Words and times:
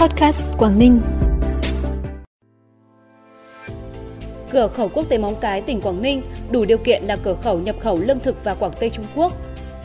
Podcast 0.00 0.42
Quảng 0.58 0.78
Ninh. 0.78 1.00
Cửa 4.50 4.68
khẩu 4.74 4.88
quốc 4.88 5.08
tế 5.08 5.18
Móng 5.18 5.34
Cái, 5.40 5.60
tỉnh 5.60 5.80
Quảng 5.80 6.02
Ninh 6.02 6.22
đủ 6.50 6.64
điều 6.64 6.78
kiện 6.78 7.04
là 7.04 7.16
cửa 7.16 7.36
khẩu 7.42 7.58
nhập 7.58 7.76
khẩu 7.80 7.98
lương 8.00 8.20
thực 8.20 8.44
vào 8.44 8.56
Quảng 8.58 8.72
Tây 8.80 8.90
Trung 8.90 9.04
Quốc. 9.16 9.32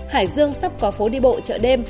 Hải 0.10 0.28
Dương 0.28 0.54
sắp 0.54 0.72
có 0.80 0.92
phố 0.92 1.10
đi 1.10 1.20
bộ 1.20 1.40
chợ 1.40 1.58
đêm. 1.58 1.84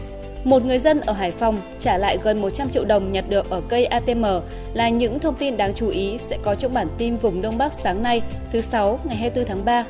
Một 0.43 0.65
người 0.65 0.79
dân 0.79 1.01
ở 1.01 1.13
Hải 1.13 1.31
Phòng 1.31 1.57
trả 1.79 1.97
lại 1.97 2.17
gần 2.23 2.41
100 2.41 2.69
triệu 2.69 2.85
đồng 2.85 3.11
nhặt 3.11 3.25
được 3.29 3.49
ở 3.49 3.61
cây 3.69 3.85
ATM 3.85 4.25
là 4.73 4.89
những 4.89 5.19
thông 5.19 5.35
tin 5.35 5.57
đáng 5.57 5.73
chú 5.73 5.87
ý 5.87 6.17
sẽ 6.17 6.37
có 6.43 6.55
trong 6.55 6.73
bản 6.73 6.87
tin 6.97 7.17
vùng 7.17 7.41
Đông 7.41 7.57
Bắc 7.57 7.73
sáng 7.73 8.03
nay, 8.03 8.21
thứ 8.51 8.61
Sáu, 8.61 8.99
ngày 9.03 9.15
24 9.15 9.45
tháng 9.45 9.65
3. 9.65 9.85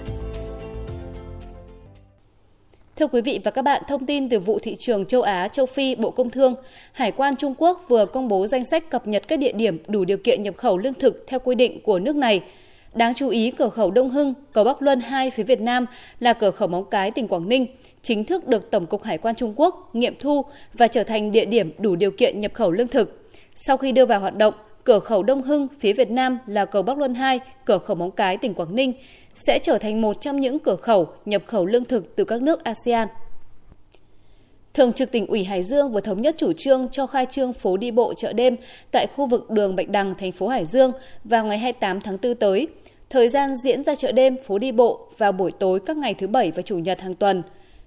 Thưa 2.99 3.07
quý 3.07 3.21
vị 3.21 3.39
và 3.43 3.51
các 3.51 3.61
bạn, 3.61 3.81
thông 3.87 4.05
tin 4.05 4.29
từ 4.29 4.39
vụ 4.39 4.59
thị 4.59 4.75
trường 4.75 5.05
châu 5.05 5.21
Á, 5.21 5.47
châu 5.47 5.65
Phi, 5.65 5.95
Bộ 5.95 6.11
Công 6.11 6.29
Thương, 6.29 6.55
Hải 6.91 7.11
quan 7.11 7.35
Trung 7.35 7.53
Quốc 7.57 7.85
vừa 7.87 8.05
công 8.05 8.27
bố 8.27 8.47
danh 8.47 8.65
sách 8.65 8.89
cập 8.89 9.07
nhật 9.07 9.27
các 9.27 9.39
địa 9.39 9.51
điểm 9.51 9.77
đủ 9.87 10.05
điều 10.05 10.17
kiện 10.17 10.43
nhập 10.43 10.57
khẩu 10.57 10.77
lương 10.77 10.93
thực 10.93 11.23
theo 11.27 11.39
quy 11.39 11.55
định 11.55 11.81
của 11.83 11.99
nước 11.99 12.15
này. 12.15 12.41
Đáng 12.93 13.13
chú 13.13 13.29
ý, 13.29 13.51
cửa 13.51 13.69
khẩu 13.69 13.91
Đông 13.91 14.09
Hưng, 14.09 14.33
cầu 14.53 14.63
Bắc 14.63 14.81
Luân 14.81 14.99
2 14.99 15.29
phía 15.29 15.43
Việt 15.43 15.61
Nam 15.61 15.85
là 16.19 16.33
cửa 16.33 16.51
khẩu 16.51 16.67
Móng 16.67 16.85
Cái, 16.91 17.11
tỉnh 17.11 17.27
Quảng 17.27 17.49
Ninh, 17.49 17.65
chính 18.01 18.23
thức 18.23 18.47
được 18.47 18.71
Tổng 18.71 18.85
cục 18.85 19.03
Hải 19.03 19.17
quan 19.17 19.35
Trung 19.35 19.53
Quốc 19.55 19.89
nghiệm 19.93 20.15
thu 20.19 20.45
và 20.73 20.87
trở 20.87 21.03
thành 21.03 21.31
địa 21.31 21.45
điểm 21.45 21.71
đủ 21.77 21.95
điều 21.95 22.11
kiện 22.11 22.39
nhập 22.39 22.53
khẩu 22.53 22.71
lương 22.71 22.87
thực. 22.87 23.29
Sau 23.55 23.77
khi 23.77 23.91
đưa 23.91 24.05
vào 24.05 24.19
hoạt 24.19 24.35
động, 24.35 24.53
cửa 24.85 24.99
khẩu 24.99 25.23
Đông 25.23 25.41
Hưng 25.41 25.67
phía 25.79 25.93
Việt 25.93 26.11
Nam 26.11 26.37
là 26.47 26.65
cầu 26.65 26.83
Bắc 26.83 26.97
Luân 26.97 27.13
2, 27.13 27.39
cửa 27.65 27.77
khẩu 27.77 27.95
Móng 27.95 28.11
Cái, 28.11 28.37
tỉnh 28.37 28.53
Quảng 28.53 28.75
Ninh 28.75 28.93
sẽ 29.35 29.59
trở 29.59 29.77
thành 29.77 30.01
một 30.01 30.21
trong 30.21 30.39
những 30.39 30.59
cửa 30.59 30.75
khẩu 30.75 31.07
nhập 31.25 31.43
khẩu 31.45 31.65
lương 31.65 31.85
thực 31.85 32.15
từ 32.15 32.23
các 32.23 32.41
nước 32.41 32.63
ASEAN. 32.63 33.07
Thường 34.73 34.93
trực 34.93 35.11
tỉnh 35.11 35.27
ủy 35.27 35.43
Hải 35.43 35.63
Dương 35.63 35.91
vừa 35.91 35.99
thống 35.99 36.21
nhất 36.21 36.35
chủ 36.37 36.53
trương 36.53 36.87
cho 36.91 37.07
khai 37.07 37.25
trương 37.29 37.53
phố 37.53 37.77
đi 37.77 37.91
bộ 37.91 38.13
chợ 38.13 38.33
đêm 38.33 38.55
tại 38.91 39.07
khu 39.15 39.25
vực 39.25 39.49
đường 39.49 39.75
Bạch 39.75 39.89
Đằng, 39.89 40.15
thành 40.15 40.31
phố 40.31 40.47
Hải 40.47 40.65
Dương 40.65 40.91
vào 41.23 41.45
ngày 41.45 41.57
28 41.57 42.01
tháng 42.01 42.17
4 42.23 42.35
tới. 42.35 42.67
Thời 43.09 43.29
gian 43.29 43.55
diễn 43.57 43.83
ra 43.83 43.95
chợ 43.95 44.11
đêm 44.11 44.37
phố 44.37 44.57
đi 44.57 44.71
bộ 44.71 45.07
vào 45.17 45.31
buổi 45.31 45.51
tối 45.51 45.79
các 45.85 45.97
ngày 45.97 46.13
thứ 46.13 46.27
Bảy 46.27 46.51
và 46.51 46.61
Chủ 46.61 46.77
nhật 46.77 47.01
hàng 47.01 47.13
tuần. 47.13 47.43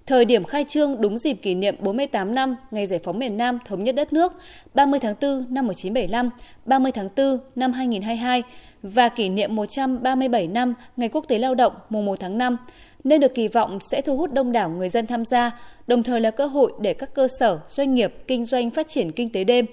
Thời 0.09 0.25
điểm 0.25 0.43
khai 0.43 0.65
trương 0.67 1.01
đúng 1.01 1.17
dịp 1.17 1.33
kỷ 1.33 1.55
niệm 1.55 1.75
48 1.79 2.35
năm 2.35 2.55
ngày 2.71 2.85
giải 2.85 2.99
phóng 3.03 3.19
miền 3.19 3.37
Nam 3.37 3.59
thống 3.65 3.83
nhất 3.83 3.95
đất 3.95 4.13
nước 4.13 4.33
30 4.73 4.99
tháng 4.99 5.15
4 5.21 5.45
năm 5.49 5.67
1975, 5.67 6.29
30 6.65 6.91
tháng 6.91 7.09
4 7.17 7.37
năm 7.55 7.71
2022 7.71 8.43
và 8.83 9.09
kỷ 9.09 9.29
niệm 9.29 9.55
137 9.55 10.47
năm 10.47 10.73
Ngày 10.97 11.09
Quốc 11.09 11.25
tế 11.27 11.37
Lao 11.37 11.55
động 11.55 11.73
mùng 11.89 12.05
1 12.05 12.19
tháng 12.19 12.37
5 12.37 12.57
nên 13.03 13.21
được 13.21 13.35
kỳ 13.35 13.47
vọng 13.47 13.79
sẽ 13.81 14.01
thu 14.01 14.17
hút 14.17 14.33
đông 14.33 14.51
đảo 14.51 14.69
người 14.69 14.89
dân 14.89 15.07
tham 15.07 15.25
gia, 15.25 15.51
đồng 15.87 16.03
thời 16.03 16.21
là 16.21 16.31
cơ 16.31 16.45
hội 16.45 16.71
để 16.81 16.93
các 16.93 17.13
cơ 17.13 17.27
sở, 17.39 17.59
doanh 17.67 17.95
nghiệp 17.95 18.13
kinh 18.27 18.45
doanh 18.45 18.69
phát 18.69 18.87
triển 18.87 19.11
kinh 19.11 19.29
tế 19.29 19.43
đêm. 19.43 19.65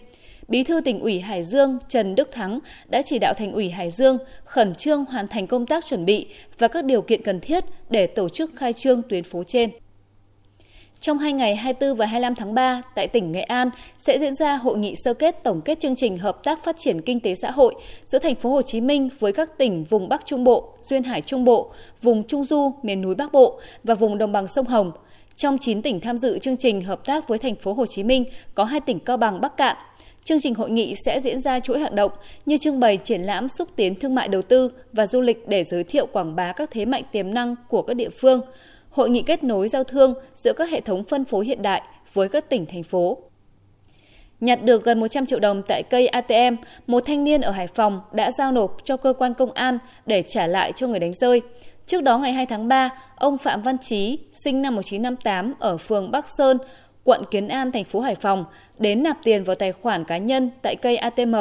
Bí 0.49 0.63
thư 0.63 0.81
tỉnh 0.81 1.01
ủy 1.01 1.21
Hải 1.21 1.45
Dương 1.45 1.79
Trần 1.89 2.15
Đức 2.15 2.29
Thắng 2.33 2.59
đã 2.89 3.03
chỉ 3.03 3.19
đạo 3.19 3.35
thành 3.37 3.53
ủy 3.53 3.71
Hải 3.71 3.91
Dương 3.91 4.19
khẩn 4.45 4.75
trương 4.75 5.05
hoàn 5.05 5.29
thành 5.29 5.47
công 5.47 5.67
tác 5.67 5.87
chuẩn 5.87 6.05
bị 6.05 6.29
và 6.59 6.69
các 6.69 6.85
điều 6.85 7.03
kiện 7.03 7.23
cần 7.23 7.41
thiết 7.41 7.65
để 7.91 8.07
tổ 8.07 8.29
chức 8.29 8.51
khai 8.57 8.73
trương 8.73 9.03
tuyến 9.03 9.25
phố 9.25 9.45
trên. 9.45 9.71
Trong 11.01 11.19
hai 11.19 11.33
ngày 11.33 11.57
24 11.57 11.97
và 11.97 12.07
25 12.07 12.35
tháng 12.35 12.55
3, 12.55 12.83
tại 12.95 13.09
tỉnh 13.09 13.33
Nghệ 13.33 13.43
An 13.43 13.71
sẽ 13.99 14.19
diễn 14.19 14.35
ra 14.35 14.57
hội 14.57 14.79
nghị 14.79 14.95
sơ 15.05 15.15
kết 15.15 15.45
tổng 15.45 15.61
kết 15.61 15.81
chương 15.81 15.97
trình 15.97 16.19
hợp 16.19 16.45
tác 16.45 16.65
phát 16.65 16.77
triển 16.79 17.01
kinh 17.01 17.21
tế 17.21 17.35
xã 17.35 17.51
hội 17.51 17.75
giữa 18.07 18.19
thành 18.19 18.35
phố 18.35 18.51
Hồ 18.51 18.63
Chí 18.63 18.81
Minh 18.81 19.09
với 19.19 19.33
các 19.33 19.59
tỉnh 19.59 19.85
vùng 19.85 20.09
Bắc 20.09 20.27
Trung 20.27 20.45
Bộ, 20.45 20.73
duyên 20.83 21.03
hải 21.03 21.23
Trung 21.23 21.45
Bộ, 21.45 21.73
vùng 22.03 22.25
Trung 22.25 22.45
Du, 22.45 22.75
miền 22.83 23.03
núi 23.03 23.15
Bắc 23.15 23.33
Bộ 23.33 23.61
và 23.85 23.95
vùng 23.95 24.19
đồng 24.19 24.33
bằng 24.33 24.47
sông 24.47 24.67
Hồng. 24.67 24.93
Trong 25.37 25.59
9 25.59 25.83
tỉnh 25.83 26.01
tham 26.01 26.19
dự 26.19 26.39
chương 26.39 26.57
trình 26.57 26.83
hợp 26.83 27.05
tác 27.05 27.29
với 27.29 27.39
thành 27.39 27.55
phố 27.55 27.73
Hồ 27.73 27.87
Chí 27.87 28.03
Minh 28.03 28.25
có 28.55 28.65
hai 28.65 28.81
tỉnh 28.81 28.99
Cao 28.99 29.17
Bằng, 29.17 29.41
Bắc 29.41 29.57
Cạn. 29.57 29.77
Chương 30.25 30.41
trình 30.41 30.55
hội 30.55 30.71
nghị 30.71 30.95
sẽ 31.05 31.21
diễn 31.21 31.41
ra 31.41 31.61
chuỗi 31.61 31.79
hoạt 31.79 31.93
động 31.93 32.13
như 32.47 32.57
trưng 32.57 32.81
bày 32.81 32.97
triển 33.05 33.23
lãm 33.23 33.49
xúc 33.49 33.69
tiến 33.77 33.95
thương 33.95 34.15
mại 34.15 34.29
đầu 34.29 34.43
tư 34.43 34.73
và 34.93 35.07
du 35.07 35.21
lịch 35.21 35.49
để 35.49 35.65
giới 35.65 35.85
thiệu 35.85 36.07
quảng 36.07 36.37
bá 36.37 36.53
các 36.53 36.71
thế 36.71 36.85
mạnh 36.85 37.03
tiềm 37.13 37.35
năng 37.35 37.55
của 37.69 37.83
các 37.83 37.95
địa 37.95 38.11
phương 38.11 38.41
hội 38.97 39.11
nghị 39.11 39.23
kết 39.23 39.45
nối 39.45 39.69
giao 39.69 39.85
thương 39.85 40.15
giữa 40.35 40.53
các 40.53 40.71
hệ 40.71 40.81
thống 40.81 41.05
phân 41.05 41.25
phối 41.25 41.47
hiện 41.47 41.63
đại 41.63 41.83
với 42.13 42.29
các 42.29 42.49
tỉnh, 42.51 42.67
thành 42.67 42.83
phố. 42.83 43.19
Nhặt 44.41 44.63
được 44.63 44.85
gần 44.85 45.01
100 45.01 45.27
triệu 45.27 45.39
đồng 45.39 45.63
tại 45.63 45.83
cây 45.83 46.07
ATM, 46.07 46.57
một 46.87 47.01
thanh 47.07 47.25
niên 47.25 47.41
ở 47.41 47.51
Hải 47.51 47.67
Phòng 47.67 48.01
đã 48.13 48.31
giao 48.31 48.53
nộp 48.53 48.77
cho 48.85 48.97
cơ 48.97 49.13
quan 49.13 49.35
công 49.35 49.53
an 49.53 49.79
để 50.07 50.23
trả 50.23 50.47
lại 50.47 50.73
cho 50.73 50.87
người 50.87 50.99
đánh 50.99 51.15
rơi. 51.15 51.43
Trước 51.87 52.03
đó 52.03 52.19
ngày 52.19 52.33
2 52.33 52.47
tháng 52.47 52.69
3, 52.69 52.91
ông 53.17 53.39
Phạm 53.39 53.63
Văn 53.63 53.79
Trí, 53.79 54.19
sinh 54.45 54.63
năm 54.63 54.75
1958 54.75 55.55
ở 55.59 55.77
phường 55.77 56.11
Bắc 56.11 56.27
Sơn, 56.39 56.59
quận 57.05 57.23
Kiến 57.31 57.49
An, 57.49 57.73
thành 57.73 57.85
phố 57.85 58.01
Hải 58.01 58.15
Phòng, 58.15 58.45
đến 58.79 59.03
nạp 59.03 59.17
tiền 59.23 59.45
vào 59.45 59.57
tài 59.57 59.73
khoản 59.73 60.05
cá 60.05 60.19
nhân 60.19 60.51
tại 60.63 60.77
cây 60.77 60.97
ATM. 60.97 61.35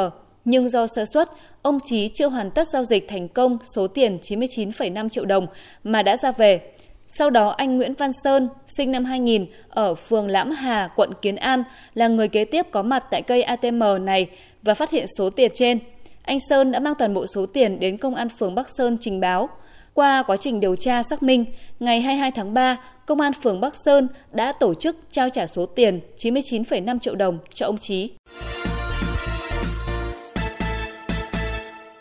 Nhưng 0.46 0.70
do 0.70 0.88
sơ 0.88 1.06
suất, 1.06 1.30
ông 1.62 1.80
Trí 1.86 2.10
chưa 2.10 2.28
hoàn 2.28 2.52
tất 2.52 2.68
giao 2.68 2.86
dịch 2.86 3.08
thành 3.08 3.28
công 3.28 3.58
số 3.76 3.88
tiền 3.88 4.18
99,5 4.22 5.10
triệu 5.10 5.26
đồng 5.26 5.48
mà 5.84 6.04
đã 6.04 6.18
ra 6.18 6.32
về. 6.32 6.75
Sau 7.18 7.30
đó 7.30 7.50
anh 7.50 7.78
Nguyễn 7.78 7.94
Văn 7.94 8.12
Sơn, 8.24 8.50
sinh 8.68 8.92
năm 8.92 9.06
2000, 9.06 9.46
ở 9.70 9.96
phường 9.96 10.28
Lãm 10.28 10.52
Hà, 10.52 10.90
quận 10.96 11.10
Kiến 11.22 11.36
An, 11.36 11.64
là 11.94 12.08
người 12.08 12.28
kế 12.28 12.46
tiếp 12.46 12.66
có 12.72 12.84
mặt 12.84 13.04
tại 13.12 13.22
cây 13.22 13.44
ATM 13.44 13.84
này 14.02 14.30
và 14.62 14.74
phát 14.74 14.92
hiện 14.92 15.06
số 15.18 15.30
tiền 15.30 15.52
trên. 15.54 15.80
Anh 16.22 16.40
Sơn 16.50 16.72
đã 16.72 16.80
mang 16.80 16.94
toàn 17.00 17.14
bộ 17.14 17.26
số 17.28 17.46
tiền 17.46 17.80
đến 17.80 17.98
công 17.98 18.16
an 18.16 18.30
phường 18.30 18.56
Bắc 18.56 18.68
Sơn 18.78 18.98
trình 19.02 19.20
báo. 19.20 19.50
Qua 19.94 20.24
quá 20.24 20.38
trình 20.38 20.60
điều 20.60 20.76
tra 20.76 21.04
xác 21.04 21.24
minh, 21.24 21.46
ngày 21.80 22.02
22 22.02 22.32
tháng 22.32 22.54
3, 22.54 22.78
Công 23.06 23.22
an 23.22 23.34
phường 23.34 23.62
Bắc 23.62 23.74
Sơn 23.86 24.08
đã 24.32 24.52
tổ 24.52 24.74
chức 24.74 24.98
trao 25.12 25.30
trả 25.30 25.48
số 25.48 25.66
tiền 25.66 26.00
99,5 26.18 27.00
triệu 27.00 27.16
đồng 27.16 27.40
cho 27.54 27.66
ông 27.66 27.78
Trí. 27.78 28.10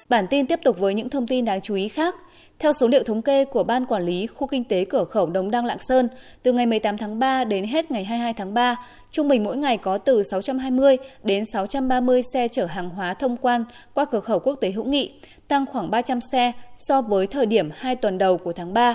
Bản 0.09 0.27
tin 0.31 0.47
tiếp 0.47 0.61
tục 0.65 0.79
với 0.79 0.95
những 0.95 1.09
thông 1.09 1.27
tin 1.27 1.45
đáng 1.45 1.61
chú 1.61 1.75
ý 1.75 1.89
khác. 1.89 2.15
Theo 2.59 2.73
số 2.73 2.89
liệu 2.89 3.03
thống 3.03 3.23
kê 3.23 3.45
của 3.45 3.65
Ban 3.65 3.87
Quản 3.87 4.03
lý 4.07 4.27
Khu 4.27 4.47
Kinh 4.47 4.65
tế 4.65 4.85
Cửa 4.85 5.05
khẩu 5.05 5.27
Đồng 5.27 5.51
Đăng 5.51 5.65
Lạng 5.65 5.79
Sơn, 5.89 6.09
từ 6.43 6.53
ngày 6.53 6.67
18 6.67 6.99
tháng 6.99 7.19
3 7.19 7.45
đến 7.45 7.65
hết 7.65 7.91
ngày 7.91 8.05
22 8.05 8.33
tháng 8.33 8.55
3, 8.55 8.77
trung 9.11 9.29
bình 9.29 9.45
mỗi 9.45 9.57
ngày 9.57 9.77
có 9.77 9.99
từ 9.99 10.23
620 10.23 10.97
đến 11.23 11.45
630 11.53 12.23
xe 12.35 12.49
chở 12.49 12.67
hàng 12.67 12.91
hóa 12.91 13.15
thông 13.15 13.37
quan 13.37 13.65
qua 13.95 14.05
cửa 14.05 14.21
khẩu 14.21 14.39
quốc 14.39 14.55
tế 14.55 14.71
hữu 14.71 14.85
nghị, 14.85 15.13
tăng 15.49 15.67
khoảng 15.67 15.91
300 15.91 16.21
xe 16.33 16.53
so 16.77 17.03
với 17.03 17.27
thời 17.27 17.47
điểm 17.47 17.71
2 17.75 17.97
tuần 17.97 18.19
đầu 18.19 18.39
của 18.39 18.53
tháng 18.53 18.75
3. 18.75 18.95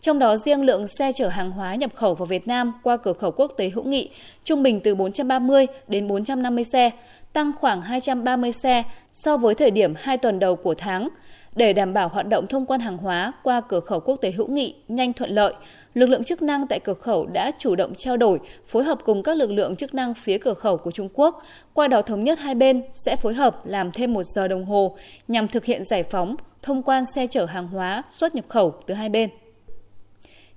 Trong 0.00 0.18
đó 0.18 0.36
riêng 0.36 0.64
lượng 0.64 0.86
xe 0.98 1.12
chở 1.12 1.28
hàng 1.28 1.50
hóa 1.50 1.74
nhập 1.74 1.90
khẩu 1.94 2.14
vào 2.14 2.26
Việt 2.26 2.48
Nam 2.48 2.72
qua 2.82 2.96
cửa 2.96 3.12
khẩu 3.12 3.30
quốc 3.30 3.52
tế 3.56 3.68
hữu 3.68 3.84
nghị 3.84 4.10
trung 4.44 4.62
bình 4.62 4.80
từ 4.80 4.94
430 4.94 5.66
đến 5.88 6.08
450 6.08 6.64
xe, 6.72 6.90
tăng 7.32 7.52
khoảng 7.60 7.82
230 7.82 8.52
xe 8.52 8.82
so 9.12 9.36
với 9.36 9.54
thời 9.54 9.70
điểm 9.70 9.94
2 9.96 10.16
tuần 10.16 10.38
đầu 10.38 10.56
của 10.56 10.74
tháng. 10.74 11.08
Để 11.56 11.72
đảm 11.72 11.92
bảo 11.92 12.08
hoạt 12.08 12.28
động 12.28 12.46
thông 12.46 12.66
quan 12.66 12.80
hàng 12.80 12.96
hóa 12.96 13.32
qua 13.42 13.60
cửa 13.60 13.80
khẩu 13.80 14.00
quốc 14.00 14.16
tế 14.16 14.30
hữu 14.30 14.46
nghị 14.46 14.74
nhanh 14.88 15.12
thuận 15.12 15.30
lợi, 15.30 15.54
lực 15.94 16.06
lượng 16.06 16.24
chức 16.24 16.42
năng 16.42 16.66
tại 16.66 16.80
cửa 16.80 16.94
khẩu 16.94 17.26
đã 17.26 17.50
chủ 17.58 17.76
động 17.76 17.92
trao 17.96 18.16
đổi, 18.16 18.40
phối 18.66 18.84
hợp 18.84 18.98
cùng 19.04 19.22
các 19.22 19.36
lực 19.36 19.50
lượng 19.50 19.76
chức 19.76 19.94
năng 19.94 20.14
phía 20.14 20.38
cửa 20.38 20.54
khẩu 20.54 20.76
của 20.76 20.90
Trung 20.90 21.08
Quốc, 21.14 21.42
qua 21.74 21.88
đó 21.88 22.02
thống 22.02 22.24
nhất 22.24 22.38
hai 22.38 22.54
bên 22.54 22.82
sẽ 23.04 23.16
phối 23.16 23.34
hợp 23.34 23.66
làm 23.66 23.92
thêm 23.92 24.12
một 24.12 24.22
giờ 24.34 24.48
đồng 24.48 24.64
hồ 24.64 24.96
nhằm 25.28 25.48
thực 25.48 25.64
hiện 25.64 25.84
giải 25.84 26.02
phóng, 26.02 26.36
thông 26.62 26.82
quan 26.82 27.04
xe 27.14 27.26
chở 27.26 27.44
hàng 27.44 27.68
hóa 27.68 28.02
xuất 28.10 28.34
nhập 28.34 28.44
khẩu 28.48 28.74
từ 28.86 28.94
hai 28.94 29.08
bên. 29.08 29.30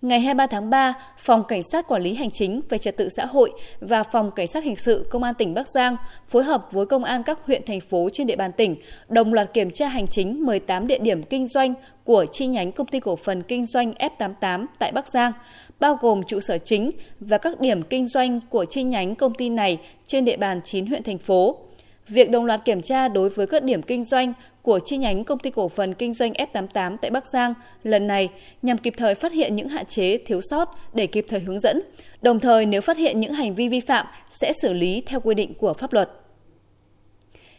Ngày 0.03 0.19
23 0.19 0.47
tháng 0.47 0.69
3, 0.69 0.94
Phòng 1.18 1.44
Cảnh 1.47 1.64
sát 1.72 1.88
Quản 1.88 2.02
lý 2.02 2.14
Hành 2.14 2.31
chính 2.31 2.62
về 2.69 2.78
Trật 2.78 2.97
tự 2.97 3.09
xã 3.09 3.25
hội 3.25 3.52
và 3.80 4.03
Phòng 4.03 4.31
Cảnh 4.31 4.47
sát 4.47 4.64
Hình 4.64 4.75
sự 4.75 5.08
Công 5.09 5.24
an 5.24 5.34
tỉnh 5.34 5.53
Bắc 5.53 5.68
Giang 5.68 5.96
phối 6.28 6.44
hợp 6.44 6.68
với 6.72 6.86
Công 6.86 7.03
an 7.03 7.24
các 7.24 7.40
huyện, 7.46 7.62
thành 7.66 7.80
phố 7.81 8.09
trên 8.14 8.28
địa 8.28 8.36
bàn 8.36 8.52
tỉnh 8.52 8.75
đồng 9.09 9.34
loạt 9.34 9.53
kiểm 9.53 9.72
tra 9.72 9.88
hành 9.88 10.08
chính 10.08 10.46
18 10.46 10.88
địa 10.88 10.97
điểm 10.97 11.24
kinh 11.24 11.47
doanh 11.47 11.74
của 12.03 12.25
chi 12.31 12.47
nhánh 12.47 12.72
Công 12.72 12.88
ty 12.88 13.00
Cổ 13.00 13.16
phần 13.16 13.41
Kinh 13.41 13.66
doanh 13.66 13.94
F88 13.94 14.66
tại 14.80 14.91
Bắc 14.91 15.08
Giang, 15.08 15.31
bao 15.80 15.97
gồm 16.02 16.24
trụ 16.24 16.40
sở 16.40 16.58
chính 16.58 16.91
và 17.20 17.38
các 17.38 17.59
điểm 17.59 17.81
kinh 17.81 18.08
doanh 18.08 18.40
của 18.50 18.66
chi 18.66 18.84
nhánh 18.84 19.16
công 19.16 19.34
ty 19.34 19.50
này 19.50 19.78
trên 20.08 20.25
địa 20.25 20.38
bàn 20.38 20.62
9 20.64 20.85
huyện, 20.85 21.03
thành 21.03 21.18
phố. 21.18 21.58
Việc 22.08 22.32
đồng 22.32 22.46
loạt 22.46 22.66
kiểm 22.66 22.82
tra 22.82 23.08
đối 23.08 23.29
với 23.29 23.47
các 23.47 23.64
điểm 23.64 23.82
kinh 23.82 24.03
doanh 24.03 24.34
của 24.61 24.79
chi 24.85 24.97
nhánh 24.97 25.23
công 25.23 25.40
ty 25.40 25.50
cổ 25.50 25.70
phần 25.70 25.94
kinh 25.94 26.14
doanh 26.14 26.34
F88 26.34 26.97
tại 27.02 27.11
Bắc 27.11 27.26
Giang 27.26 27.53
lần 27.84 28.08
này 28.08 28.29
nhằm 28.61 28.78
kịp 28.78 28.94
thời 28.97 29.16
phát 29.16 29.34
hiện 29.34 29.55
những 29.55 29.67
hạn 29.67 29.85
chế 29.85 30.17
thiếu 30.17 30.41
sót 30.50 30.79
để 30.94 31.08
kịp 31.08 31.26
thời 31.29 31.40
hướng 31.40 31.59
dẫn. 31.59 31.82
Đồng 32.22 32.40
thời 32.40 32.66
nếu 32.66 32.82
phát 32.82 32.97
hiện 32.97 33.20
những 33.20 33.34
hành 33.34 33.55
vi 33.55 33.67
vi 33.67 33.79
phạm 33.79 34.05
sẽ 34.29 34.53
xử 34.61 34.73
lý 34.73 35.03
theo 35.05 35.20
quy 35.20 35.35
định 35.35 35.53
của 35.53 35.73
pháp 35.73 35.94
luật. 35.94 36.09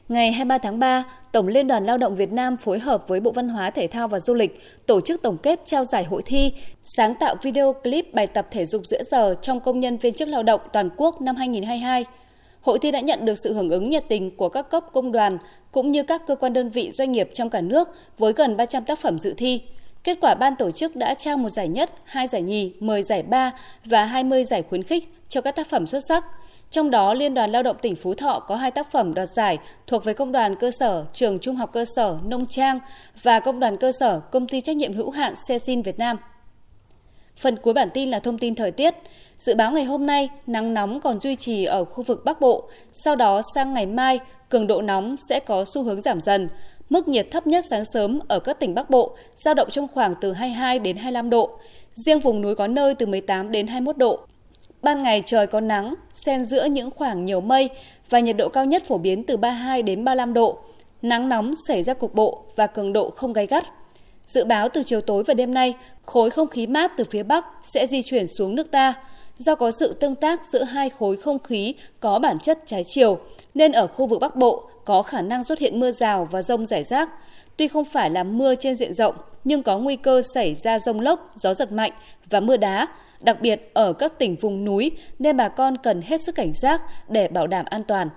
Ngày 0.09 0.33
23 0.33 0.59
tháng 0.59 0.79
3, 0.79 1.05
Tổng 1.33 1.49
Liên 1.49 1.69
đoàn 1.69 1.85
Lao 1.85 1.99
động 1.99 2.17
Việt 2.17 2.33
Nam 2.33 2.57
phối 2.57 2.79
hợp 2.79 3.09
với 3.09 3.21
Bộ 3.21 3.31
Văn 3.31 3.49
hóa 3.49 3.71
Thể 3.71 3.87
thao 3.87 4.09
và 4.09 4.21
Du 4.21 4.35
lịch 4.35 4.61
tổ 4.87 5.01
chức 5.01 5.23
tổng 5.23 5.39
kết 5.39 5.61
trao 5.67 5.85
giải 5.85 6.05
hội 6.05 6.23
thi 6.25 6.53
sáng 6.83 7.15
tạo 7.15 7.37
video 7.43 7.73
clip 7.73 8.15
bài 8.15 8.27
tập 8.27 8.47
thể 8.51 8.67
dục 8.67 8.83
giữa 8.87 9.03
giờ 9.11 9.35
trong 9.43 9.61
công 9.61 9.81
nhân 9.81 9.97
viên 9.97 10.15
chức 10.15 10.29
lao 10.29 10.43
động 10.43 10.61
toàn 10.73 10.91
quốc 10.97 11.21
năm 11.21 11.37
2022. 11.37 12.05
Hội 12.65 12.79
thi 12.79 12.91
đã 12.91 13.01
nhận 13.01 13.25
được 13.25 13.39
sự 13.39 13.55
hưởng 13.55 13.71
ứng 13.71 13.91
nhiệt 13.91 14.05
tình 14.09 14.37
của 14.37 14.49
các 14.49 14.71
cấp 14.71 14.85
công 14.93 15.13
đoàn 15.13 15.39
cũng 15.73 15.91
như 15.91 16.03
các 16.03 16.23
cơ 16.27 16.37
quan 16.37 16.53
đơn 16.53 16.69
vị 16.69 16.91
doanh 16.91 17.13
nghiệp 17.13 17.31
trong 17.35 17.51
cả 17.51 17.61
nước 17.61 17.89
với 18.19 18.33
gần 18.33 18.57
300 18.57 18.85
tác 18.85 18.99
phẩm 18.99 19.19
dự 19.19 19.35
thi. 19.37 19.61
Kết 20.05 20.19
quả 20.21 20.35
ban 20.35 20.57
tổ 20.57 20.71
chức 20.71 20.97
đã 20.97 21.15
trao 21.15 21.37
một 21.37 21.49
giải 21.49 21.69
nhất, 21.69 21.91
hai 22.05 22.27
giải 22.27 22.43
nhì, 22.43 22.73
10 22.81 23.03
giải 23.03 23.23
ba 23.23 23.53
và 23.85 24.05
20 24.05 24.45
giải 24.45 24.63
khuyến 24.63 24.83
khích 24.83 25.15
cho 25.29 25.41
các 25.41 25.57
tác 25.57 25.71
phẩm 25.71 25.87
xuất 25.87 26.01
sắc. 26.09 26.25
Trong 26.71 26.91
đó, 26.91 27.15
Liên 27.15 27.35
đoàn 27.35 27.53
Lao 27.53 27.63
động 27.63 27.77
tỉnh 27.83 27.97
Phú 27.97 28.15
Thọ 28.15 28.41
có 28.47 28.57
hai 28.57 28.71
tác 28.71 28.93
phẩm 28.93 29.15
đoạt 29.15 29.29
giải 29.29 29.59
thuộc 29.87 30.05
về 30.05 30.15
Công 30.15 30.33
đoàn 30.33 30.55
cơ 30.57 30.71
sở 30.71 31.05
Trường 31.13 31.39
Trung 31.39 31.57
học 31.57 31.71
cơ 31.73 31.85
sở 31.97 32.19
Nông 32.25 32.47
Trang 32.47 32.79
và 33.23 33.41
Công 33.41 33.61
đoàn 33.61 33.77
cơ 33.77 33.93
sở 33.93 34.21
Công 34.21 34.47
ty 34.47 34.61
trách 34.61 34.77
nhiệm 34.77 34.93
hữu 34.93 35.11
hạn 35.11 35.35
Sesin 35.49 35.83
Việt 35.83 35.99
Nam. 35.99 36.17
Phần 37.37 37.57
cuối 37.57 37.75
bản 37.75 37.89
tin 37.95 38.11
là 38.11 38.19
thông 38.19 38.39
tin 38.39 38.55
thời 38.55 38.71
tiết. 38.71 38.95
Dự 39.39 39.55
báo 39.55 39.73
ngày 39.73 39.85
hôm 39.85 40.07
nay, 40.07 40.29
nắng 40.47 40.75
nóng 40.75 41.01
còn 41.01 41.21
duy 41.21 41.37
trì 41.37 41.65
ở 41.65 41.85
khu 41.85 42.03
vực 42.03 42.25
Bắc 42.25 42.41
Bộ, 42.41 42.69
sau 42.93 43.17
đó 43.17 43.43
sang 43.55 43.75
ngày 43.75 43.87
mai, 43.87 44.19
cường 44.49 44.67
độ 44.67 44.83
nóng 44.83 45.17
sẽ 45.29 45.41
có 45.41 45.65
xu 45.65 45.83
hướng 45.83 46.03
giảm 46.03 46.21
dần. 46.21 46.49
Mức 46.91 47.09
nhiệt 47.09 47.27
thấp 47.31 47.47
nhất 47.47 47.65
sáng 47.71 47.85
sớm 47.85 48.21
ở 48.29 48.41
các 48.41 48.61
tỉnh 48.61 48.75
Bắc 48.75 48.91
Bộ 48.91 49.17
dao 49.37 49.55
động 49.55 49.71
trong 49.71 49.89
khoảng 49.89 50.15
từ 50.21 50.33
22 50.33 50.79
đến 50.79 50.97
25 50.97 51.31
độ, 51.31 51.59
riêng 51.95 52.21
vùng 52.21 52.41
núi 52.41 52.55
có 52.55 52.67
nơi 52.67 52.95
từ 52.95 53.07
18 53.07 53.53
đến 53.53 53.67
21 53.67 53.97
độ. 53.97 54.21
Ban 54.83 55.03
ngày 55.03 55.23
trời 55.27 55.47
có 55.47 55.61
nắng, 55.61 55.95
xen 56.27 56.45
giữa 56.45 56.65
những 56.65 56.91
khoảng 56.91 57.25
nhiều 57.25 57.41
mây 57.41 57.71
và 58.11 58.21
nhiệt 58.21 58.37
độ 58.37 58.49
cao 58.49 58.65
nhất 58.65 58.83
phổ 58.89 58.99
biến 58.99 59.25
từ 59.25 59.37
32 59.37 59.83
đến 59.83 60.05
35 60.05 60.35
độ. 60.35 60.59
Nắng 61.03 61.29
nóng 61.29 61.55
xảy 61.69 61.83
ra 61.83 61.95
cục 61.95 62.15
bộ 62.15 62.45
và 62.57 62.67
cường 62.67 62.93
độ 62.93 63.11
không 63.11 63.33
gay 63.33 63.47
gắt. 63.47 63.65
Dự 64.27 64.45
báo 64.45 64.69
từ 64.69 64.83
chiều 64.83 65.01
tối 65.01 65.23
và 65.27 65.35
đêm 65.35 65.55
nay, 65.55 65.75
khối 66.07 66.31
không 66.31 66.49
khí 66.49 66.67
mát 66.67 66.93
từ 66.97 67.05
phía 67.11 67.23
Bắc 67.23 67.47
sẽ 67.63 67.87
di 67.87 68.03
chuyển 68.03 68.27
xuống 68.27 68.55
nước 68.55 68.71
ta. 68.71 68.95
Do 69.39 69.55
có 69.55 69.71
sự 69.71 69.93
tương 69.93 70.15
tác 70.15 70.47
giữa 70.47 70.63
hai 70.63 70.91
khối 70.91 71.17
không 71.17 71.39
khí 71.39 71.75
có 72.01 72.19
bản 72.19 72.39
chất 72.39 72.59
trái 72.67 72.83
chiều, 72.87 73.19
nên 73.55 73.73
ở 73.73 73.87
khu 73.87 74.07
vực 74.07 74.21
Bắc 74.21 74.37
Bộ 74.37 74.69
có 74.85 75.03
khả 75.03 75.23
năng 75.23 75.45
xuất 75.45 75.59
hiện 75.59 75.81
mưa 75.81 75.91
rào 75.91 76.29
và 76.31 76.43
rông 76.43 76.67
rải 76.67 76.85
rác. 76.85 77.11
Tuy 77.57 77.69
không 77.69 77.85
phải 77.85 78.11
là 78.11 78.25
mưa 78.25 78.55
trên 78.55 78.77
diện 78.77 78.95
rộng, 78.95 79.15
nhưng 79.45 79.63
có 79.63 79.79
nguy 79.79 79.97
cơ 79.97 80.23
xảy 80.35 80.55
ra 80.55 80.79
rông 80.79 81.01
lốc, 81.01 81.31
gió 81.35 81.55
giật 81.55 81.73
mạnh 81.73 81.93
và 82.31 82.41
mưa 82.41 82.57
đá, 82.57 82.89
đặc 83.21 83.41
biệt 83.41 83.71
ở 83.75 83.93
các 83.93 84.19
tỉnh 84.19 84.37
vùng 84.37 84.65
núi 84.65 84.91
nên 85.19 85.37
bà 85.37 85.49
con 85.49 85.79
cần 85.79 86.03
hết 86.03 86.21
sức 86.21 86.35
cảnh 86.35 86.53
giác 86.63 86.83
để 87.09 87.29
bảo 87.29 87.47
đảm 87.47 87.65
an 87.69 87.85
toàn. 87.85 88.09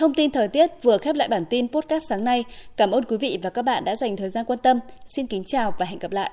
Thông 0.00 0.14
tin 0.14 0.30
thời 0.30 0.48
tiết 0.48 0.70
vừa 0.82 0.98
khép 0.98 1.16
lại 1.16 1.28
bản 1.28 1.44
tin 1.50 1.68
podcast 1.68 2.04
sáng 2.08 2.24
nay. 2.24 2.44
Cảm 2.76 2.90
ơn 2.90 3.04
quý 3.04 3.16
vị 3.16 3.38
và 3.42 3.50
các 3.50 3.62
bạn 3.62 3.84
đã 3.84 3.96
dành 3.96 4.16
thời 4.16 4.30
gian 4.30 4.44
quan 4.44 4.58
tâm. 4.58 4.80
Xin 5.06 5.26
kính 5.26 5.44
chào 5.44 5.74
và 5.78 5.86
hẹn 5.86 5.98
gặp 5.98 6.12
lại. 6.12 6.30